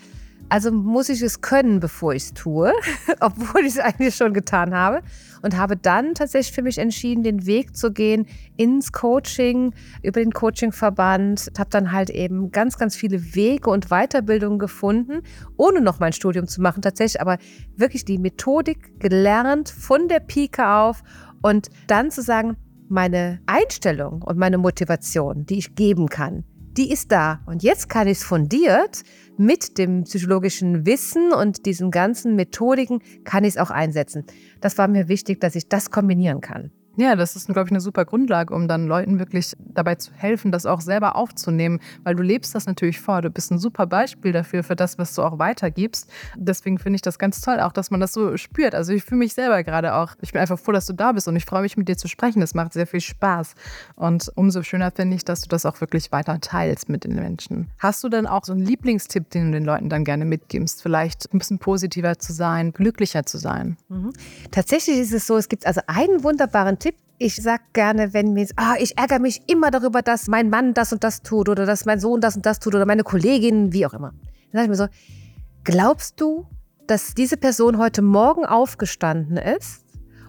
Also 0.48 0.70
muss 0.70 1.08
ich 1.08 1.22
es 1.22 1.40
können, 1.40 1.80
bevor 1.80 2.14
ich 2.14 2.24
es 2.24 2.34
tue, 2.34 2.72
obwohl 3.20 3.62
ich 3.62 3.74
es 3.74 3.78
eigentlich 3.78 4.14
schon 4.14 4.34
getan 4.34 4.74
habe. 4.74 5.02
Und 5.42 5.56
habe 5.56 5.76
dann 5.76 6.14
tatsächlich 6.14 6.54
für 6.54 6.62
mich 6.62 6.78
entschieden, 6.78 7.22
den 7.22 7.44
Weg 7.44 7.76
zu 7.76 7.92
gehen 7.92 8.26
ins 8.56 8.92
Coaching, 8.92 9.74
über 10.02 10.20
den 10.20 10.32
Coachingverband. 10.32 11.50
Habe 11.58 11.70
dann 11.70 11.92
halt 11.92 12.10
eben 12.10 12.50
ganz, 12.50 12.78
ganz 12.78 12.96
viele 12.96 13.34
Wege 13.34 13.68
und 13.70 13.88
Weiterbildungen 13.88 14.58
gefunden, 14.58 15.22
ohne 15.56 15.80
noch 15.80 15.98
mein 16.00 16.12
Studium 16.12 16.46
zu 16.46 16.62
machen, 16.62 16.82
tatsächlich, 16.82 17.20
aber 17.20 17.38
wirklich 17.76 18.04
die 18.04 18.18
Methodik 18.18 19.00
gelernt 19.00 19.68
von 19.68 20.08
der 20.08 20.20
Pike 20.20 20.66
auf 20.66 21.02
und 21.42 21.68
dann 21.88 22.10
zu 22.10 22.22
sagen, 22.22 22.56
meine 22.88 23.40
Einstellung 23.46 24.22
und 24.22 24.38
meine 24.38 24.58
Motivation, 24.58 25.46
die 25.46 25.58
ich 25.58 25.74
geben 25.74 26.08
kann, 26.08 26.44
die 26.76 26.90
ist 26.90 27.12
da. 27.12 27.40
Und 27.46 27.62
jetzt 27.62 27.88
kann 27.88 28.06
ich 28.06 28.18
es 28.18 28.24
fundiert 28.24 29.02
mit 29.36 29.78
dem 29.78 30.04
psychologischen 30.04 30.86
Wissen 30.86 31.32
und 31.32 31.66
diesen 31.66 31.90
ganzen 31.90 32.36
Methodiken, 32.36 33.00
kann 33.24 33.44
ich 33.44 33.54
es 33.54 33.58
auch 33.58 33.70
einsetzen. 33.70 34.24
Das 34.60 34.78
war 34.78 34.88
mir 34.88 35.08
wichtig, 35.08 35.40
dass 35.40 35.54
ich 35.54 35.68
das 35.68 35.90
kombinieren 35.90 36.40
kann. 36.40 36.70
Ja, 36.96 37.16
das 37.16 37.34
ist, 37.34 37.46
glaube 37.46 37.66
ich, 37.66 37.72
eine 37.72 37.80
super 37.80 38.04
Grundlage, 38.04 38.54
um 38.54 38.68
dann 38.68 38.86
Leuten 38.86 39.18
wirklich 39.18 39.52
dabei 39.58 39.96
zu 39.96 40.12
helfen, 40.12 40.52
das 40.52 40.64
auch 40.64 40.80
selber 40.80 41.16
aufzunehmen, 41.16 41.80
weil 42.04 42.14
du 42.14 42.22
lebst 42.22 42.54
das 42.54 42.66
natürlich 42.66 43.00
vor. 43.00 43.20
Du 43.22 43.30
bist 43.30 43.50
ein 43.50 43.58
super 43.58 43.86
Beispiel 43.86 44.32
dafür, 44.32 44.62
für 44.62 44.76
das, 44.76 44.96
was 44.98 45.14
du 45.14 45.22
auch 45.22 45.38
weitergibst. 45.38 46.08
Deswegen 46.36 46.78
finde 46.78 46.96
ich 46.96 47.02
das 47.02 47.18
ganz 47.18 47.40
toll, 47.40 47.58
auch 47.60 47.72
dass 47.72 47.90
man 47.90 48.00
das 48.00 48.12
so 48.12 48.36
spürt. 48.36 48.74
Also 48.74 48.92
ich 48.92 49.04
fühle 49.04 49.18
mich 49.18 49.34
selber 49.34 49.62
gerade 49.64 49.94
auch, 49.94 50.14
ich 50.20 50.32
bin 50.32 50.40
einfach 50.40 50.58
froh, 50.58 50.72
dass 50.72 50.86
du 50.86 50.92
da 50.92 51.12
bist 51.12 51.26
und 51.26 51.34
ich 51.36 51.44
freue 51.44 51.62
mich, 51.62 51.76
mit 51.76 51.88
dir 51.88 51.96
zu 51.96 52.06
sprechen. 52.06 52.40
Das 52.40 52.54
macht 52.54 52.72
sehr 52.72 52.86
viel 52.86 53.00
Spaß. 53.00 53.54
Und 53.96 54.30
umso 54.36 54.62
schöner 54.62 54.90
finde 54.92 55.16
ich, 55.16 55.24
dass 55.24 55.40
du 55.40 55.48
das 55.48 55.66
auch 55.66 55.80
wirklich 55.80 56.12
weiter 56.12 56.38
teilst 56.40 56.88
mit 56.88 57.04
den 57.04 57.16
Menschen. 57.16 57.70
Hast 57.78 58.04
du 58.04 58.08
denn 58.08 58.26
auch 58.26 58.44
so 58.44 58.52
einen 58.52 58.64
Lieblingstipp, 58.64 59.30
den 59.30 59.46
du 59.46 59.58
den 59.58 59.64
Leuten 59.64 59.88
dann 59.88 60.04
gerne 60.04 60.24
mitgibst? 60.24 60.82
Vielleicht 60.82 61.32
ein 61.32 61.38
bisschen 61.38 61.58
positiver 61.58 62.18
zu 62.18 62.32
sein, 62.32 62.72
glücklicher 62.72 63.26
zu 63.26 63.38
sein? 63.38 63.76
Mhm. 63.88 64.12
Tatsächlich 64.50 64.98
ist 64.98 65.12
es 65.12 65.26
so, 65.26 65.36
es 65.36 65.48
gibt 65.48 65.66
also 65.66 65.80
einen 65.86 66.22
wunderbaren 66.22 66.78
Tipp, 66.78 66.83
ich 67.18 67.36
sag 67.36 67.72
gerne, 67.72 68.12
wenn 68.12 68.32
mir, 68.32 68.46
ah, 68.56 68.74
ich 68.78 68.98
ärgere 68.98 69.18
mich 69.18 69.42
immer 69.46 69.70
darüber, 69.70 70.02
dass 70.02 70.26
mein 70.26 70.50
Mann 70.50 70.74
das 70.74 70.92
und 70.92 71.04
das 71.04 71.22
tut 71.22 71.48
oder 71.48 71.66
dass 71.66 71.84
mein 71.84 72.00
Sohn 72.00 72.20
das 72.20 72.36
und 72.36 72.44
das 72.46 72.58
tut 72.58 72.74
oder 72.74 72.86
meine 72.86 73.04
Kollegin, 73.04 73.72
wie 73.72 73.86
auch 73.86 73.94
immer. 73.94 74.12
Dann 74.52 74.52
sage 74.52 74.64
ich 74.64 74.68
mir 74.68 74.76
so, 74.76 74.86
glaubst 75.64 76.20
du, 76.20 76.46
dass 76.86 77.14
diese 77.14 77.36
Person 77.36 77.78
heute 77.78 78.02
Morgen 78.02 78.44
aufgestanden 78.44 79.36
ist 79.36 79.84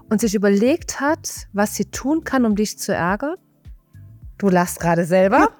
und 0.09 0.21
sich 0.21 0.35
überlegt 0.35 0.99
hat, 0.99 1.47
was 1.53 1.75
sie 1.75 1.85
tun 1.85 2.23
kann, 2.23 2.45
um 2.45 2.55
dich 2.55 2.77
zu 2.79 2.93
ärgern? 2.93 3.35
Du 4.37 4.49
lachst 4.49 4.79
gerade 4.79 5.05
selber. 5.05 5.49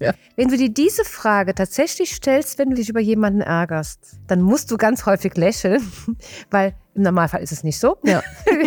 Ja. 0.00 0.12
Wenn 0.34 0.48
du 0.48 0.56
dir 0.56 0.70
diese 0.70 1.04
Frage 1.04 1.54
tatsächlich 1.54 2.16
stellst, 2.16 2.58
wenn 2.58 2.70
du 2.70 2.74
dich 2.74 2.88
über 2.88 2.98
jemanden 2.98 3.40
ärgerst, 3.40 4.18
dann 4.26 4.42
musst 4.42 4.70
du 4.72 4.76
ganz 4.76 5.06
häufig 5.06 5.36
lächeln, 5.36 5.80
weil 6.50 6.74
im 6.94 7.02
Normalfall 7.02 7.42
ist 7.42 7.52
es 7.52 7.62
nicht 7.62 7.78
so. 7.78 7.96
Ja. 8.02 8.20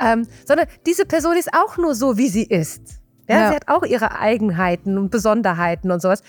ähm, 0.00 0.26
sondern 0.46 0.66
diese 0.86 1.04
Person 1.04 1.36
ist 1.36 1.50
auch 1.54 1.76
nur 1.76 1.94
so, 1.94 2.16
wie 2.16 2.28
sie 2.28 2.44
ist. 2.44 3.00
Ja, 3.28 3.38
ja. 3.38 3.48
Sie 3.48 3.56
hat 3.56 3.68
auch 3.68 3.82
ihre 3.84 4.18
Eigenheiten 4.18 4.98
und 4.98 5.10
Besonderheiten 5.10 5.90
und 5.90 6.00
sowas. 6.00 6.22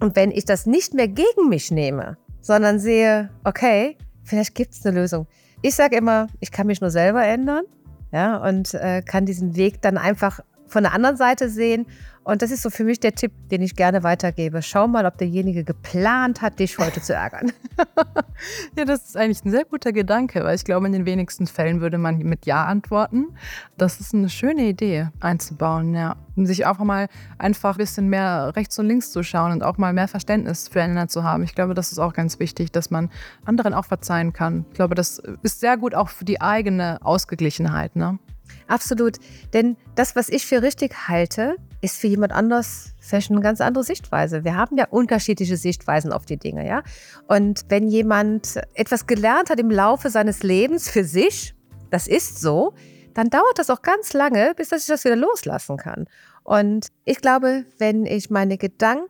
Und 0.00 0.16
wenn 0.16 0.30
ich 0.30 0.44
das 0.44 0.66
nicht 0.66 0.94
mehr 0.94 1.08
gegen 1.08 1.48
mich 1.48 1.70
nehme, 1.70 2.16
sondern 2.40 2.78
sehe, 2.78 3.30
okay, 3.44 3.96
vielleicht 4.24 4.54
gibt 4.54 4.74
es 4.74 4.84
eine 4.84 4.98
Lösung. 5.00 5.26
Ich 5.62 5.74
sage 5.74 5.96
immer, 5.96 6.26
ich 6.40 6.50
kann 6.50 6.66
mich 6.66 6.80
nur 6.80 6.90
selber 6.90 7.24
ändern 7.24 7.64
ja, 8.12 8.36
und 8.36 8.74
äh, 8.74 9.02
kann 9.02 9.26
diesen 9.26 9.56
Weg 9.56 9.80
dann 9.82 9.96
einfach 9.96 10.40
von 10.66 10.82
der 10.82 10.92
anderen 10.92 11.16
Seite 11.16 11.48
sehen. 11.48 11.86
Und 12.24 12.40
das 12.40 12.50
ist 12.50 12.62
so 12.62 12.70
für 12.70 12.84
mich 12.84 13.00
der 13.00 13.14
Tipp, 13.14 13.32
den 13.50 13.60
ich 13.60 13.76
gerne 13.76 14.02
weitergebe. 14.02 14.62
Schau 14.62 14.88
mal, 14.88 15.04
ob 15.04 15.18
derjenige 15.18 15.62
geplant 15.62 16.40
hat, 16.40 16.58
dich 16.58 16.78
heute 16.78 17.02
zu 17.02 17.12
ärgern. 17.12 17.52
ja, 18.78 18.86
das 18.86 19.04
ist 19.04 19.16
eigentlich 19.16 19.44
ein 19.44 19.50
sehr 19.50 19.66
guter 19.66 19.92
Gedanke, 19.92 20.42
weil 20.42 20.56
ich 20.56 20.64
glaube, 20.64 20.86
in 20.86 20.92
den 20.94 21.04
wenigsten 21.04 21.46
Fällen 21.46 21.82
würde 21.82 21.98
man 21.98 22.16
mit 22.18 22.46
Ja 22.46 22.64
antworten. 22.64 23.36
Das 23.76 24.00
ist 24.00 24.14
eine 24.14 24.30
schöne 24.30 24.62
Idee 24.62 25.08
einzubauen, 25.20 25.94
ja. 25.94 26.16
Und 26.34 26.46
sich 26.46 26.64
auch 26.64 26.78
mal 26.78 27.08
einfach 27.36 27.74
ein 27.74 27.78
bisschen 27.78 28.08
mehr 28.08 28.56
rechts 28.56 28.78
und 28.78 28.86
links 28.86 29.12
zu 29.12 29.22
schauen 29.22 29.52
und 29.52 29.62
auch 29.62 29.76
mal 29.76 29.92
mehr 29.92 30.08
Verständnis 30.08 30.68
füreinander 30.68 31.08
zu 31.08 31.24
haben. 31.24 31.42
Ich 31.42 31.54
glaube, 31.54 31.74
das 31.74 31.92
ist 31.92 31.98
auch 31.98 32.14
ganz 32.14 32.40
wichtig, 32.40 32.72
dass 32.72 32.90
man 32.90 33.10
anderen 33.44 33.74
auch 33.74 33.84
verzeihen 33.84 34.32
kann. 34.32 34.64
Ich 34.70 34.76
glaube, 34.76 34.94
das 34.94 35.22
ist 35.42 35.60
sehr 35.60 35.76
gut 35.76 35.94
auch 35.94 36.08
für 36.08 36.24
die 36.24 36.40
eigene 36.40 36.98
Ausgeglichenheit, 37.02 37.96
ne? 37.96 38.18
Absolut. 38.66 39.16
Denn 39.52 39.76
das, 39.94 40.16
was 40.16 40.28
ich 40.28 40.46
für 40.46 40.62
richtig 40.62 41.08
halte, 41.08 41.56
ist 41.80 41.98
für 41.98 42.06
jemand 42.06 42.32
anders 42.32 42.94
vielleicht 42.98 43.30
eine 43.30 43.40
ganz 43.40 43.60
andere 43.60 43.84
Sichtweise. 43.84 44.44
Wir 44.44 44.56
haben 44.56 44.76
ja 44.76 44.86
unterschiedliche 44.88 45.56
Sichtweisen 45.56 46.12
auf 46.12 46.24
die 46.24 46.38
Dinge, 46.38 46.66
ja. 46.66 46.82
Und 47.28 47.64
wenn 47.68 47.88
jemand 47.88 48.60
etwas 48.74 49.06
gelernt 49.06 49.50
hat 49.50 49.60
im 49.60 49.70
Laufe 49.70 50.08
seines 50.10 50.42
Lebens 50.42 50.88
für 50.88 51.04
sich, 51.04 51.54
das 51.90 52.06
ist 52.06 52.40
so, 52.40 52.74
dann 53.12 53.30
dauert 53.30 53.58
das 53.58 53.70
auch 53.70 53.82
ganz 53.82 54.12
lange, 54.12 54.54
bis 54.56 54.70
dass 54.70 54.82
ich 54.82 54.88
das 54.88 55.04
wieder 55.04 55.16
loslassen 55.16 55.76
kann. 55.76 56.06
Und 56.42 56.88
ich 57.04 57.20
glaube, 57.20 57.64
wenn 57.78 58.06
ich 58.06 58.30
meine 58.30 58.58
Gedanken 58.58 59.08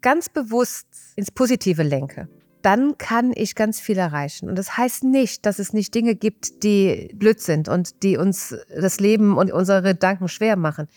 ganz 0.00 0.28
bewusst 0.28 0.86
ins 1.16 1.30
Positive 1.30 1.82
lenke, 1.82 2.28
dann 2.66 2.98
kann 2.98 3.30
ich 3.32 3.54
ganz 3.54 3.78
viel 3.78 3.96
erreichen. 3.96 4.48
Und 4.48 4.58
das 4.58 4.76
heißt 4.76 5.04
nicht, 5.04 5.46
dass 5.46 5.60
es 5.60 5.72
nicht 5.72 5.94
Dinge 5.94 6.16
gibt, 6.16 6.64
die 6.64 7.12
blöd 7.14 7.40
sind 7.40 7.68
und 7.68 8.02
die 8.02 8.16
uns 8.16 8.56
das 8.76 8.98
Leben 8.98 9.38
und 9.38 9.52
unsere 9.52 9.82
Gedanken 9.82 10.26
schwer 10.26 10.56
machen. 10.56 10.88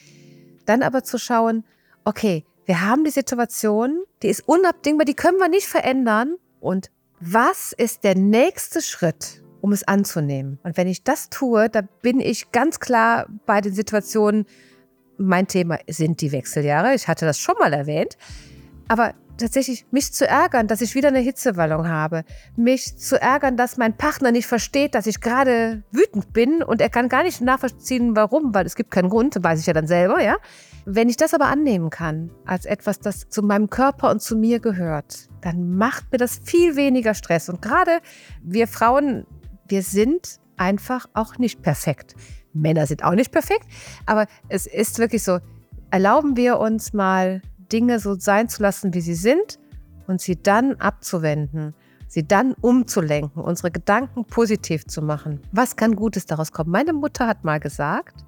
Dann 0.65 0.81
aber 0.81 1.03
zu 1.03 1.19
schauen, 1.19 1.63
okay, 2.05 2.43
wir 2.65 2.81
haben 2.81 3.03
die 3.03 3.11
Situation, 3.11 4.01
die 4.23 4.29
ist 4.29 4.47
unabdingbar, 4.47 5.05
die 5.05 5.13
können 5.13 5.37
wir 5.37 5.47
nicht 5.47 5.67
verändern. 5.67 6.37
Und 6.59 6.89
was 7.19 7.71
ist 7.71 8.03
der 8.03 8.15
nächste 8.15 8.81
Schritt, 8.81 9.43
um 9.61 9.71
es 9.71 9.87
anzunehmen? 9.87 10.57
Und 10.63 10.75
wenn 10.75 10.87
ich 10.87 11.03
das 11.03 11.29
tue, 11.29 11.69
da 11.69 11.81
bin 12.01 12.19
ich 12.19 12.51
ganz 12.51 12.79
klar 12.79 13.27
bei 13.45 13.61
den 13.61 13.75
Situationen, 13.75 14.47
mein 15.17 15.45
Thema 15.45 15.77
sind 15.87 16.21
die 16.21 16.31
Wechseljahre. 16.31 16.95
Ich 16.95 17.07
hatte 17.07 17.27
das 17.27 17.37
schon 17.37 17.57
mal 17.59 17.73
erwähnt. 17.73 18.17
Aber 18.87 19.13
tatsächlich 19.39 19.85
mich 19.91 20.13
zu 20.13 20.27
ärgern, 20.27 20.67
dass 20.67 20.81
ich 20.81 20.95
wieder 20.95 21.07
eine 21.07 21.19
Hitzewallung 21.19 21.87
habe, 21.87 22.23
mich 22.55 22.97
zu 22.97 23.19
ärgern, 23.19 23.57
dass 23.57 23.77
mein 23.77 23.97
Partner 23.97 24.31
nicht 24.31 24.47
versteht, 24.47 24.93
dass 24.93 25.07
ich 25.07 25.21
gerade 25.21 25.83
wütend 25.91 26.31
bin 26.33 26.61
und 26.61 26.81
er 26.81 26.89
kann 26.89 27.09
gar 27.09 27.23
nicht 27.23 27.41
nachvollziehen, 27.41 28.15
warum, 28.15 28.53
weil 28.53 28.65
es 28.65 28.75
gibt 28.75 28.91
keinen 28.91 29.09
Grund, 29.09 29.35
weiß 29.41 29.59
ich 29.59 29.65
ja 29.65 29.73
dann 29.73 29.87
selber, 29.87 30.21
ja. 30.21 30.37
Wenn 30.85 31.09
ich 31.09 31.17
das 31.17 31.33
aber 31.33 31.45
annehmen 31.45 31.89
kann 31.89 32.31
als 32.45 32.65
etwas, 32.65 32.99
das 32.99 33.29
zu 33.29 33.41
meinem 33.41 33.69
Körper 33.69 34.11
und 34.11 34.21
zu 34.21 34.35
mir 34.35 34.59
gehört, 34.59 35.29
dann 35.41 35.75
macht 35.75 36.11
mir 36.11 36.17
das 36.17 36.39
viel 36.43 36.75
weniger 36.75 37.13
Stress. 37.13 37.49
Und 37.49 37.61
gerade 37.61 37.99
wir 38.43 38.67
Frauen, 38.67 39.25
wir 39.67 39.83
sind 39.83 40.39
einfach 40.57 41.07
auch 41.13 41.37
nicht 41.37 41.61
perfekt. 41.61 42.15
Männer 42.53 42.87
sind 42.87 43.03
auch 43.03 43.13
nicht 43.13 43.31
perfekt, 43.31 43.65
aber 44.05 44.25
es 44.47 44.65
ist 44.65 44.99
wirklich 44.99 45.23
so, 45.23 45.39
erlauben 45.91 46.35
wir 46.35 46.59
uns 46.59 46.93
mal 46.93 47.41
Dinge 47.71 47.99
so 47.99 48.15
sein 48.15 48.49
zu 48.49 48.61
lassen, 48.61 48.93
wie 48.93 49.01
sie 49.01 49.15
sind 49.15 49.59
und 50.07 50.21
sie 50.21 50.41
dann 50.41 50.75
abzuwenden, 50.75 51.73
sie 52.07 52.27
dann 52.27 52.53
umzulenken, 52.61 53.41
unsere 53.41 53.71
Gedanken 53.71 54.25
positiv 54.25 54.85
zu 54.85 55.01
machen. 55.01 55.41
Was 55.51 55.75
kann 55.75 55.95
Gutes 55.95 56.25
daraus 56.25 56.51
kommen? 56.51 56.71
Meine 56.71 56.93
Mutter 56.93 57.27
hat 57.27 57.43
mal 57.43 57.59
gesagt, 57.59 58.25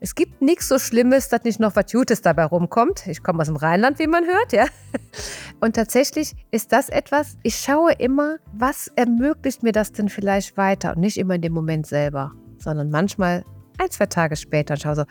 es 0.00 0.14
gibt 0.14 0.42
nichts 0.42 0.68
so 0.68 0.78
Schlimmes, 0.78 1.28
dass 1.28 1.44
nicht 1.44 1.58
noch 1.58 1.74
was 1.74 1.90
Gutes 1.90 2.20
dabei 2.20 2.44
rumkommt. 2.44 3.06
Ich 3.06 3.22
komme 3.22 3.40
aus 3.40 3.46
dem 3.46 3.56
Rheinland, 3.56 3.98
wie 3.98 4.06
man 4.06 4.24
hört, 4.24 4.52
ja. 4.52 4.66
Und 5.60 5.74
tatsächlich 5.76 6.34
ist 6.50 6.72
das 6.72 6.88
etwas, 6.90 7.38
ich 7.42 7.56
schaue 7.56 7.92
immer, 7.92 8.36
was 8.52 8.88
ermöglicht 8.94 9.62
mir 9.62 9.72
das 9.72 9.92
denn 9.92 10.08
vielleicht 10.08 10.56
weiter 10.56 10.92
und 10.92 11.00
nicht 11.00 11.16
immer 11.16 11.34
in 11.36 11.42
dem 11.42 11.54
Moment 11.54 11.86
selber, 11.86 12.32
sondern 12.58 12.90
manchmal 12.90 13.44
ein, 13.78 13.90
zwei 13.90 14.06
Tage 14.06 14.36
später 14.36 14.74
und 14.74 14.80
schaue 14.80 14.96
so, 14.96 15.04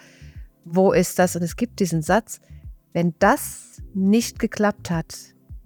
wo 0.65 0.91
ist 0.91 1.17
das? 1.17 1.35
Und 1.35 1.41
es 1.41 1.55
gibt 1.55 1.79
diesen 1.79 2.01
Satz, 2.01 2.39
wenn 2.95 3.13
das 3.19 3.83
nicht 3.93 4.39
geklappt 4.39 4.89
hat, 4.89 5.17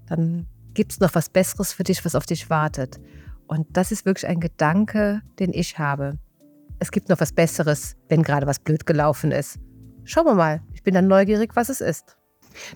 dann 0.07 0.48
gibt 0.74 0.93
es 0.93 1.00
noch 1.00 1.13
was 1.13 1.29
Besseres 1.29 1.71
für 1.71 1.83
dich, 1.83 2.03
was 2.03 2.15
auf 2.15 2.25
dich 2.25 2.50
wartet. 2.50 3.00
Und 3.45 3.67
das 3.77 3.91
ist 3.91 4.03
wirklich 4.03 4.25
ein 4.25 4.39
Gedanke, 4.39 5.21
den 5.38 5.53
ich 5.53 5.77
habe. 5.77 6.17
Es 6.79 6.89
gibt 6.89 7.07
noch 7.07 7.19
was 7.19 7.31
Besseres, 7.31 7.95
wenn 8.07 8.24
gerade 8.24 8.48
was 8.48 8.57
blöd 8.57 8.88
gelaufen 8.88 9.31
ist. 9.31 9.59
Schauen 10.05 10.25
wir 10.25 10.33
mal. 10.33 10.63
Ich 10.74 10.81
bin 10.81 10.95
dann 10.95 11.05
neugierig, 11.05 11.55
was 11.55 11.69
es 11.69 11.81
ist. 11.81 12.17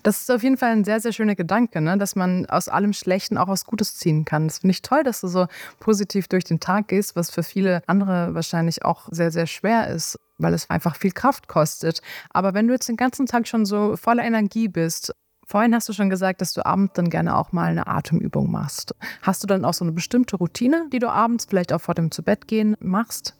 Das 0.04 0.20
ist 0.20 0.30
auf 0.30 0.44
jeden 0.44 0.56
Fall 0.56 0.70
ein 0.70 0.84
sehr, 0.84 1.00
sehr 1.00 1.12
schöner 1.12 1.34
Gedanke, 1.34 1.80
ne? 1.80 1.98
dass 1.98 2.14
man 2.14 2.46
aus 2.46 2.68
allem 2.68 2.92
Schlechten 2.92 3.36
auch 3.36 3.48
was 3.48 3.64
Gutes 3.64 3.96
ziehen 3.96 4.24
kann. 4.24 4.46
Das 4.46 4.58
finde 4.58 4.70
ich 4.70 4.82
toll, 4.82 5.02
dass 5.02 5.20
du 5.20 5.26
so 5.26 5.48
positiv 5.80 6.28
durch 6.28 6.44
den 6.44 6.60
Tag 6.60 6.86
gehst, 6.86 7.16
was 7.16 7.28
für 7.28 7.42
viele 7.42 7.82
andere 7.88 8.34
wahrscheinlich 8.34 8.84
auch 8.84 9.08
sehr, 9.10 9.32
sehr 9.32 9.48
schwer 9.48 9.88
ist, 9.88 10.16
weil 10.44 10.54
es 10.54 10.70
einfach 10.70 10.94
viel 10.94 11.10
Kraft 11.10 11.48
kostet. 11.48 12.00
Aber 12.30 12.54
wenn 12.54 12.68
du 12.68 12.74
jetzt 12.74 12.88
den 12.88 12.96
ganzen 12.96 13.26
Tag 13.26 13.48
schon 13.48 13.66
so 13.66 13.96
voller 13.96 14.22
Energie 14.22 14.68
bist, 14.68 15.12
Vorhin 15.46 15.74
hast 15.74 15.88
du 15.88 15.92
schon 15.92 16.08
gesagt, 16.08 16.40
dass 16.40 16.54
du 16.54 16.64
abends 16.64 16.94
dann 16.94 17.10
gerne 17.10 17.36
auch 17.36 17.52
mal 17.52 17.66
eine 17.66 17.86
Atemübung 17.86 18.50
machst. 18.50 18.94
Hast 19.20 19.42
du 19.42 19.46
dann 19.46 19.64
auch 19.64 19.74
so 19.74 19.84
eine 19.84 19.92
bestimmte 19.92 20.36
Routine, 20.36 20.88
die 20.92 20.98
du 20.98 21.08
abends 21.10 21.44
vielleicht 21.44 21.72
auch 21.72 21.80
vor 21.80 21.94
dem 21.94 22.10
Zubettgehen 22.10 22.76
machst? 22.80 23.36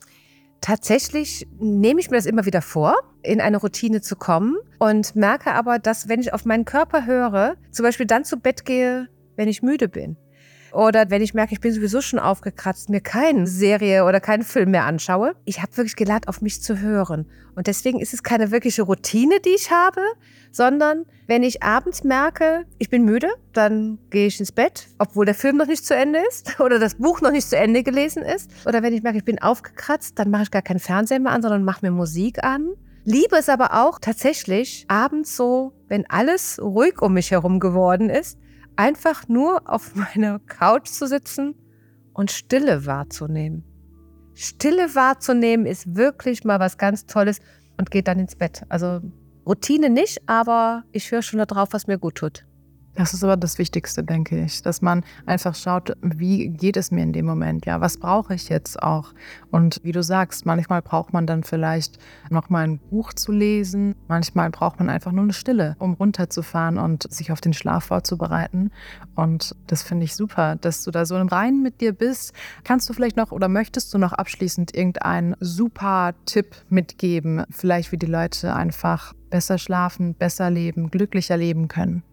Tatsächlich 0.60 1.46
nehme 1.58 2.00
ich 2.00 2.10
mir 2.10 2.16
das 2.16 2.26
immer 2.26 2.46
wieder 2.46 2.62
vor, 2.62 2.96
in 3.22 3.40
eine 3.40 3.58
Routine 3.58 4.00
zu 4.00 4.16
kommen 4.16 4.56
und 4.78 5.14
merke 5.16 5.52
aber, 5.52 5.78
dass 5.78 6.08
wenn 6.08 6.20
ich 6.20 6.32
auf 6.32 6.44
meinen 6.44 6.64
Körper 6.64 7.06
höre, 7.06 7.56
zum 7.70 7.84
Beispiel 7.84 8.06
dann 8.06 8.24
zu 8.24 8.38
Bett 8.38 8.64
gehe, 8.64 9.08
wenn 9.36 9.48
ich 9.48 9.62
müde 9.62 9.88
bin. 9.88 10.16
Oder 10.74 11.08
wenn 11.08 11.22
ich 11.22 11.34
merke, 11.34 11.52
ich 11.54 11.60
bin 11.60 11.72
sowieso 11.72 12.00
schon 12.00 12.18
aufgekratzt, 12.18 12.90
mir 12.90 13.00
keine 13.00 13.46
Serie 13.46 14.04
oder 14.04 14.18
keinen 14.18 14.42
Film 14.42 14.72
mehr 14.72 14.84
anschaue. 14.84 15.36
Ich 15.44 15.62
habe 15.62 15.76
wirklich 15.76 15.94
gelernt, 15.94 16.26
auf 16.26 16.40
mich 16.40 16.62
zu 16.62 16.80
hören. 16.80 17.26
Und 17.54 17.68
deswegen 17.68 18.00
ist 18.00 18.12
es 18.12 18.24
keine 18.24 18.50
wirkliche 18.50 18.82
Routine, 18.82 19.38
die 19.38 19.54
ich 19.54 19.70
habe, 19.70 20.00
sondern 20.50 21.04
wenn 21.28 21.44
ich 21.44 21.62
abends 21.62 22.02
merke, 22.02 22.64
ich 22.78 22.90
bin 22.90 23.04
müde, 23.04 23.28
dann 23.52 23.98
gehe 24.10 24.26
ich 24.26 24.40
ins 24.40 24.50
Bett, 24.50 24.88
obwohl 24.98 25.24
der 25.26 25.36
Film 25.36 25.56
noch 25.56 25.68
nicht 25.68 25.86
zu 25.86 25.94
Ende 25.94 26.18
ist 26.28 26.58
oder 26.60 26.80
das 26.80 26.96
Buch 26.96 27.20
noch 27.20 27.30
nicht 27.30 27.48
zu 27.48 27.56
Ende 27.56 27.84
gelesen 27.84 28.24
ist. 28.24 28.50
Oder 28.66 28.82
wenn 28.82 28.92
ich 28.92 29.04
merke, 29.04 29.18
ich 29.18 29.24
bin 29.24 29.40
aufgekratzt, 29.40 30.18
dann 30.18 30.30
mache 30.30 30.42
ich 30.42 30.50
gar 30.50 30.62
keinen 30.62 30.80
Fernseher 30.80 31.20
mehr 31.20 31.32
an, 31.32 31.42
sondern 31.42 31.62
mache 31.62 31.86
mir 31.86 31.92
Musik 31.92 32.42
an. 32.42 32.70
Liebe 33.04 33.36
es 33.36 33.48
aber 33.48 33.84
auch 33.84 34.00
tatsächlich 34.00 34.86
abends 34.88 35.36
so, 35.36 35.72
wenn 35.86 36.04
alles 36.10 36.58
ruhig 36.60 37.00
um 37.00 37.12
mich 37.12 37.30
herum 37.30 37.60
geworden 37.60 38.10
ist, 38.10 38.38
einfach 38.76 39.28
nur 39.28 39.62
auf 39.70 39.94
meiner 40.14 40.38
Couch 40.40 40.88
zu 40.88 41.06
sitzen 41.06 41.54
und 42.12 42.30
Stille 42.30 42.86
wahrzunehmen. 42.86 43.64
Stille 44.34 44.94
wahrzunehmen 44.94 45.66
ist 45.66 45.94
wirklich 45.94 46.44
mal 46.44 46.58
was 46.58 46.76
ganz 46.78 47.06
Tolles 47.06 47.40
und 47.78 47.90
geht 47.90 48.08
dann 48.08 48.18
ins 48.18 48.34
Bett. 48.34 48.62
Also 48.68 49.00
Routine 49.46 49.90
nicht, 49.90 50.28
aber 50.28 50.84
ich 50.92 51.10
höre 51.10 51.22
schon 51.22 51.38
darauf, 51.38 51.72
was 51.72 51.86
mir 51.86 51.98
gut 51.98 52.16
tut. 52.16 52.44
Das 52.96 53.12
ist 53.12 53.24
aber 53.24 53.36
das 53.36 53.58
Wichtigste, 53.58 54.04
denke 54.04 54.44
ich, 54.44 54.62
dass 54.62 54.80
man 54.80 55.02
einfach 55.26 55.56
schaut, 55.56 55.96
wie 56.00 56.48
geht 56.48 56.76
es 56.76 56.92
mir 56.92 57.02
in 57.02 57.12
dem 57.12 57.26
Moment, 57.26 57.66
ja, 57.66 57.80
was 57.80 57.98
brauche 57.98 58.34
ich 58.34 58.48
jetzt 58.48 58.80
auch? 58.80 59.12
Und 59.50 59.80
wie 59.82 59.90
du 59.90 60.00
sagst, 60.00 60.46
manchmal 60.46 60.80
braucht 60.80 61.12
man 61.12 61.26
dann 61.26 61.42
vielleicht 61.42 61.98
noch 62.30 62.50
mal 62.50 62.64
ein 62.64 62.78
Buch 62.78 63.12
zu 63.12 63.32
lesen, 63.32 63.96
manchmal 64.06 64.50
braucht 64.50 64.78
man 64.78 64.90
einfach 64.90 65.10
nur 65.10 65.24
eine 65.24 65.32
Stille, 65.32 65.74
um 65.80 65.94
runterzufahren 65.94 66.78
und 66.78 67.12
sich 67.12 67.32
auf 67.32 67.40
den 67.40 67.52
Schlaf 67.52 67.86
vorzubereiten. 67.86 68.70
Und 69.16 69.56
das 69.66 69.82
finde 69.82 70.04
ich 70.04 70.14
super, 70.14 70.54
dass 70.54 70.84
du 70.84 70.92
da 70.92 71.04
so 71.04 71.16
im 71.16 71.26
Reinen 71.26 71.62
mit 71.62 71.80
dir 71.80 71.92
bist. 71.92 72.32
Kannst 72.62 72.88
du 72.88 72.92
vielleicht 72.92 73.16
noch 73.16 73.32
oder 73.32 73.48
möchtest 73.48 73.92
du 73.92 73.98
noch 73.98 74.12
abschließend 74.12 74.72
irgendeinen 74.72 75.34
super 75.40 76.14
Tipp 76.26 76.54
mitgeben, 76.68 77.42
vielleicht 77.50 77.90
wie 77.90 77.98
die 77.98 78.06
Leute 78.06 78.54
einfach 78.54 79.14
besser 79.30 79.58
schlafen, 79.58 80.14
besser 80.14 80.48
leben, 80.48 80.92
glücklicher 80.92 81.36
leben 81.36 81.66
können? 81.66 82.04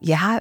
Ja, 0.00 0.40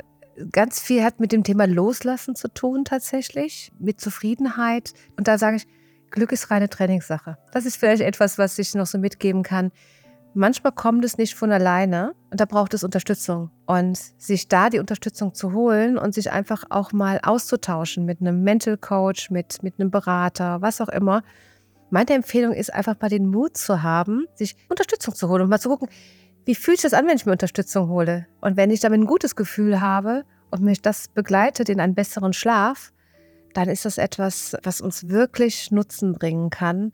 ganz 0.52 0.80
viel 0.80 1.04
hat 1.04 1.20
mit 1.20 1.32
dem 1.32 1.44
Thema 1.44 1.66
Loslassen 1.66 2.36
zu 2.36 2.48
tun 2.48 2.86
tatsächlich, 2.86 3.72
mit 3.80 4.02
Zufriedenheit. 4.02 4.94
Und 5.18 5.28
da 5.28 5.38
sage 5.38 5.58
ich, 5.58 5.68
Glück 6.12 6.32
ist 6.32 6.52
reine 6.52 6.70
Trainingssache. 6.70 7.38
Das 7.52 7.66
ist 7.66 7.78
vielleicht 7.78 8.02
etwas, 8.02 8.38
was 8.38 8.58
ich 8.60 8.74
noch 8.74 8.86
so 8.86 8.98
mitgeben 8.98 9.44
kann. 9.44 9.72
Manchmal 10.34 10.74
kommt 10.74 11.06
es 11.06 11.18
nicht 11.18 11.36
von 11.36 11.52
alleine 11.52 12.14
und 12.30 12.42
da 12.42 12.46
braucht 12.46 12.74
es 12.74 12.84
Unterstützung. 12.84 13.52
Und 13.66 13.98
sich 14.18 14.50
da 14.50 14.70
die 14.70 14.80
Unterstützung 14.80 15.34
zu 15.34 15.54
holen 15.54 15.98
und 15.98 16.14
sich 16.14 16.32
einfach 16.32 16.66
auch 16.70 16.92
mal 16.92 17.20
auszutauschen 17.24 18.06
mit 18.06 18.20
einem 18.20 18.44
Mental 18.44 18.78
Coach, 18.78 19.30
mit, 19.30 19.64
mit 19.64 19.80
einem 19.80 19.92
Berater, 19.92 20.62
was 20.62 20.82
auch 20.82 20.90
immer. 20.90 21.24
Meine 21.90 22.14
Empfehlung 22.14 22.52
ist 22.52 22.74
einfach 22.74 22.96
mal 23.00 23.10
den 23.10 23.28
Mut 23.28 23.56
zu 23.56 23.82
haben, 23.82 24.26
sich 24.34 24.58
Unterstützung 24.68 25.16
zu 25.16 25.30
holen 25.30 25.44
und 25.44 25.50
mal 25.50 25.60
zu 25.60 25.70
gucken, 25.70 25.88
wie 26.46 26.56
fühlt 26.56 26.80
sich 26.80 26.90
das 26.90 26.98
an, 26.98 27.08
wenn 27.08 27.18
ich 27.18 27.26
mir 27.26 27.32
Unterstützung 27.32 27.90
hole? 27.90 28.28
Und 28.40 28.56
wenn 28.56 28.70
ich 28.70 28.80
damit 28.80 29.00
ein 29.00 29.08
gutes 29.08 29.36
Gefühl 29.36 29.82
habe 29.82 30.24
und 30.52 30.62
mich 30.62 30.82
das 30.82 31.08
begleitet 31.08 31.70
in 31.70 31.80
einen 31.80 31.96
besseren 31.96 32.34
Schlaf, 32.34 32.92
dann 33.54 33.70
ist 33.70 33.86
das 33.86 33.98
etwas, 33.98 34.56
was 34.64 34.82
uns 34.82 35.10
wirklich 35.10 35.72
Nutzen 35.72 36.14
bringen 36.14 36.50
kann, 36.50 36.92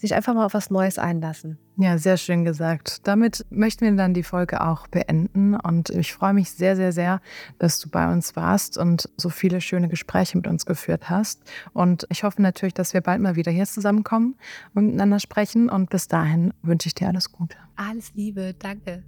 sich 0.00 0.14
einfach 0.14 0.34
mal 0.34 0.46
auf 0.46 0.54
was 0.54 0.70
Neues 0.70 0.98
einlassen. 0.98 1.58
Ja, 1.76 1.98
sehr 1.98 2.16
schön 2.16 2.44
gesagt. 2.44 3.06
Damit 3.06 3.46
möchten 3.50 3.84
wir 3.84 3.92
dann 3.92 4.14
die 4.14 4.22
Folge 4.22 4.60
auch 4.60 4.86
beenden. 4.86 5.54
Und 5.54 5.90
ich 5.90 6.12
freue 6.12 6.34
mich 6.34 6.50
sehr, 6.50 6.76
sehr, 6.76 6.92
sehr, 6.92 7.20
dass 7.58 7.80
du 7.80 7.88
bei 7.88 8.12
uns 8.12 8.36
warst 8.36 8.76
und 8.76 9.08
so 9.16 9.28
viele 9.28 9.60
schöne 9.60 9.88
Gespräche 9.88 10.36
mit 10.36 10.46
uns 10.46 10.66
geführt 10.66 11.08
hast. 11.08 11.42
Und 11.72 12.06
ich 12.10 12.24
hoffe 12.24 12.42
natürlich, 12.42 12.74
dass 12.74 12.94
wir 12.94 13.00
bald 13.00 13.20
mal 13.20 13.36
wieder 13.36 13.52
hier 13.52 13.66
zusammenkommen 13.66 14.36
und 14.74 14.86
miteinander 14.86 15.20
sprechen. 15.20 15.68
Und 15.68 15.90
bis 15.90 16.08
dahin 16.08 16.52
wünsche 16.62 16.88
ich 16.88 16.94
dir 16.94 17.08
alles 17.08 17.32
Gute. 17.32 17.56
Alles 17.76 18.12
Liebe, 18.14 18.54
danke. 18.58 19.02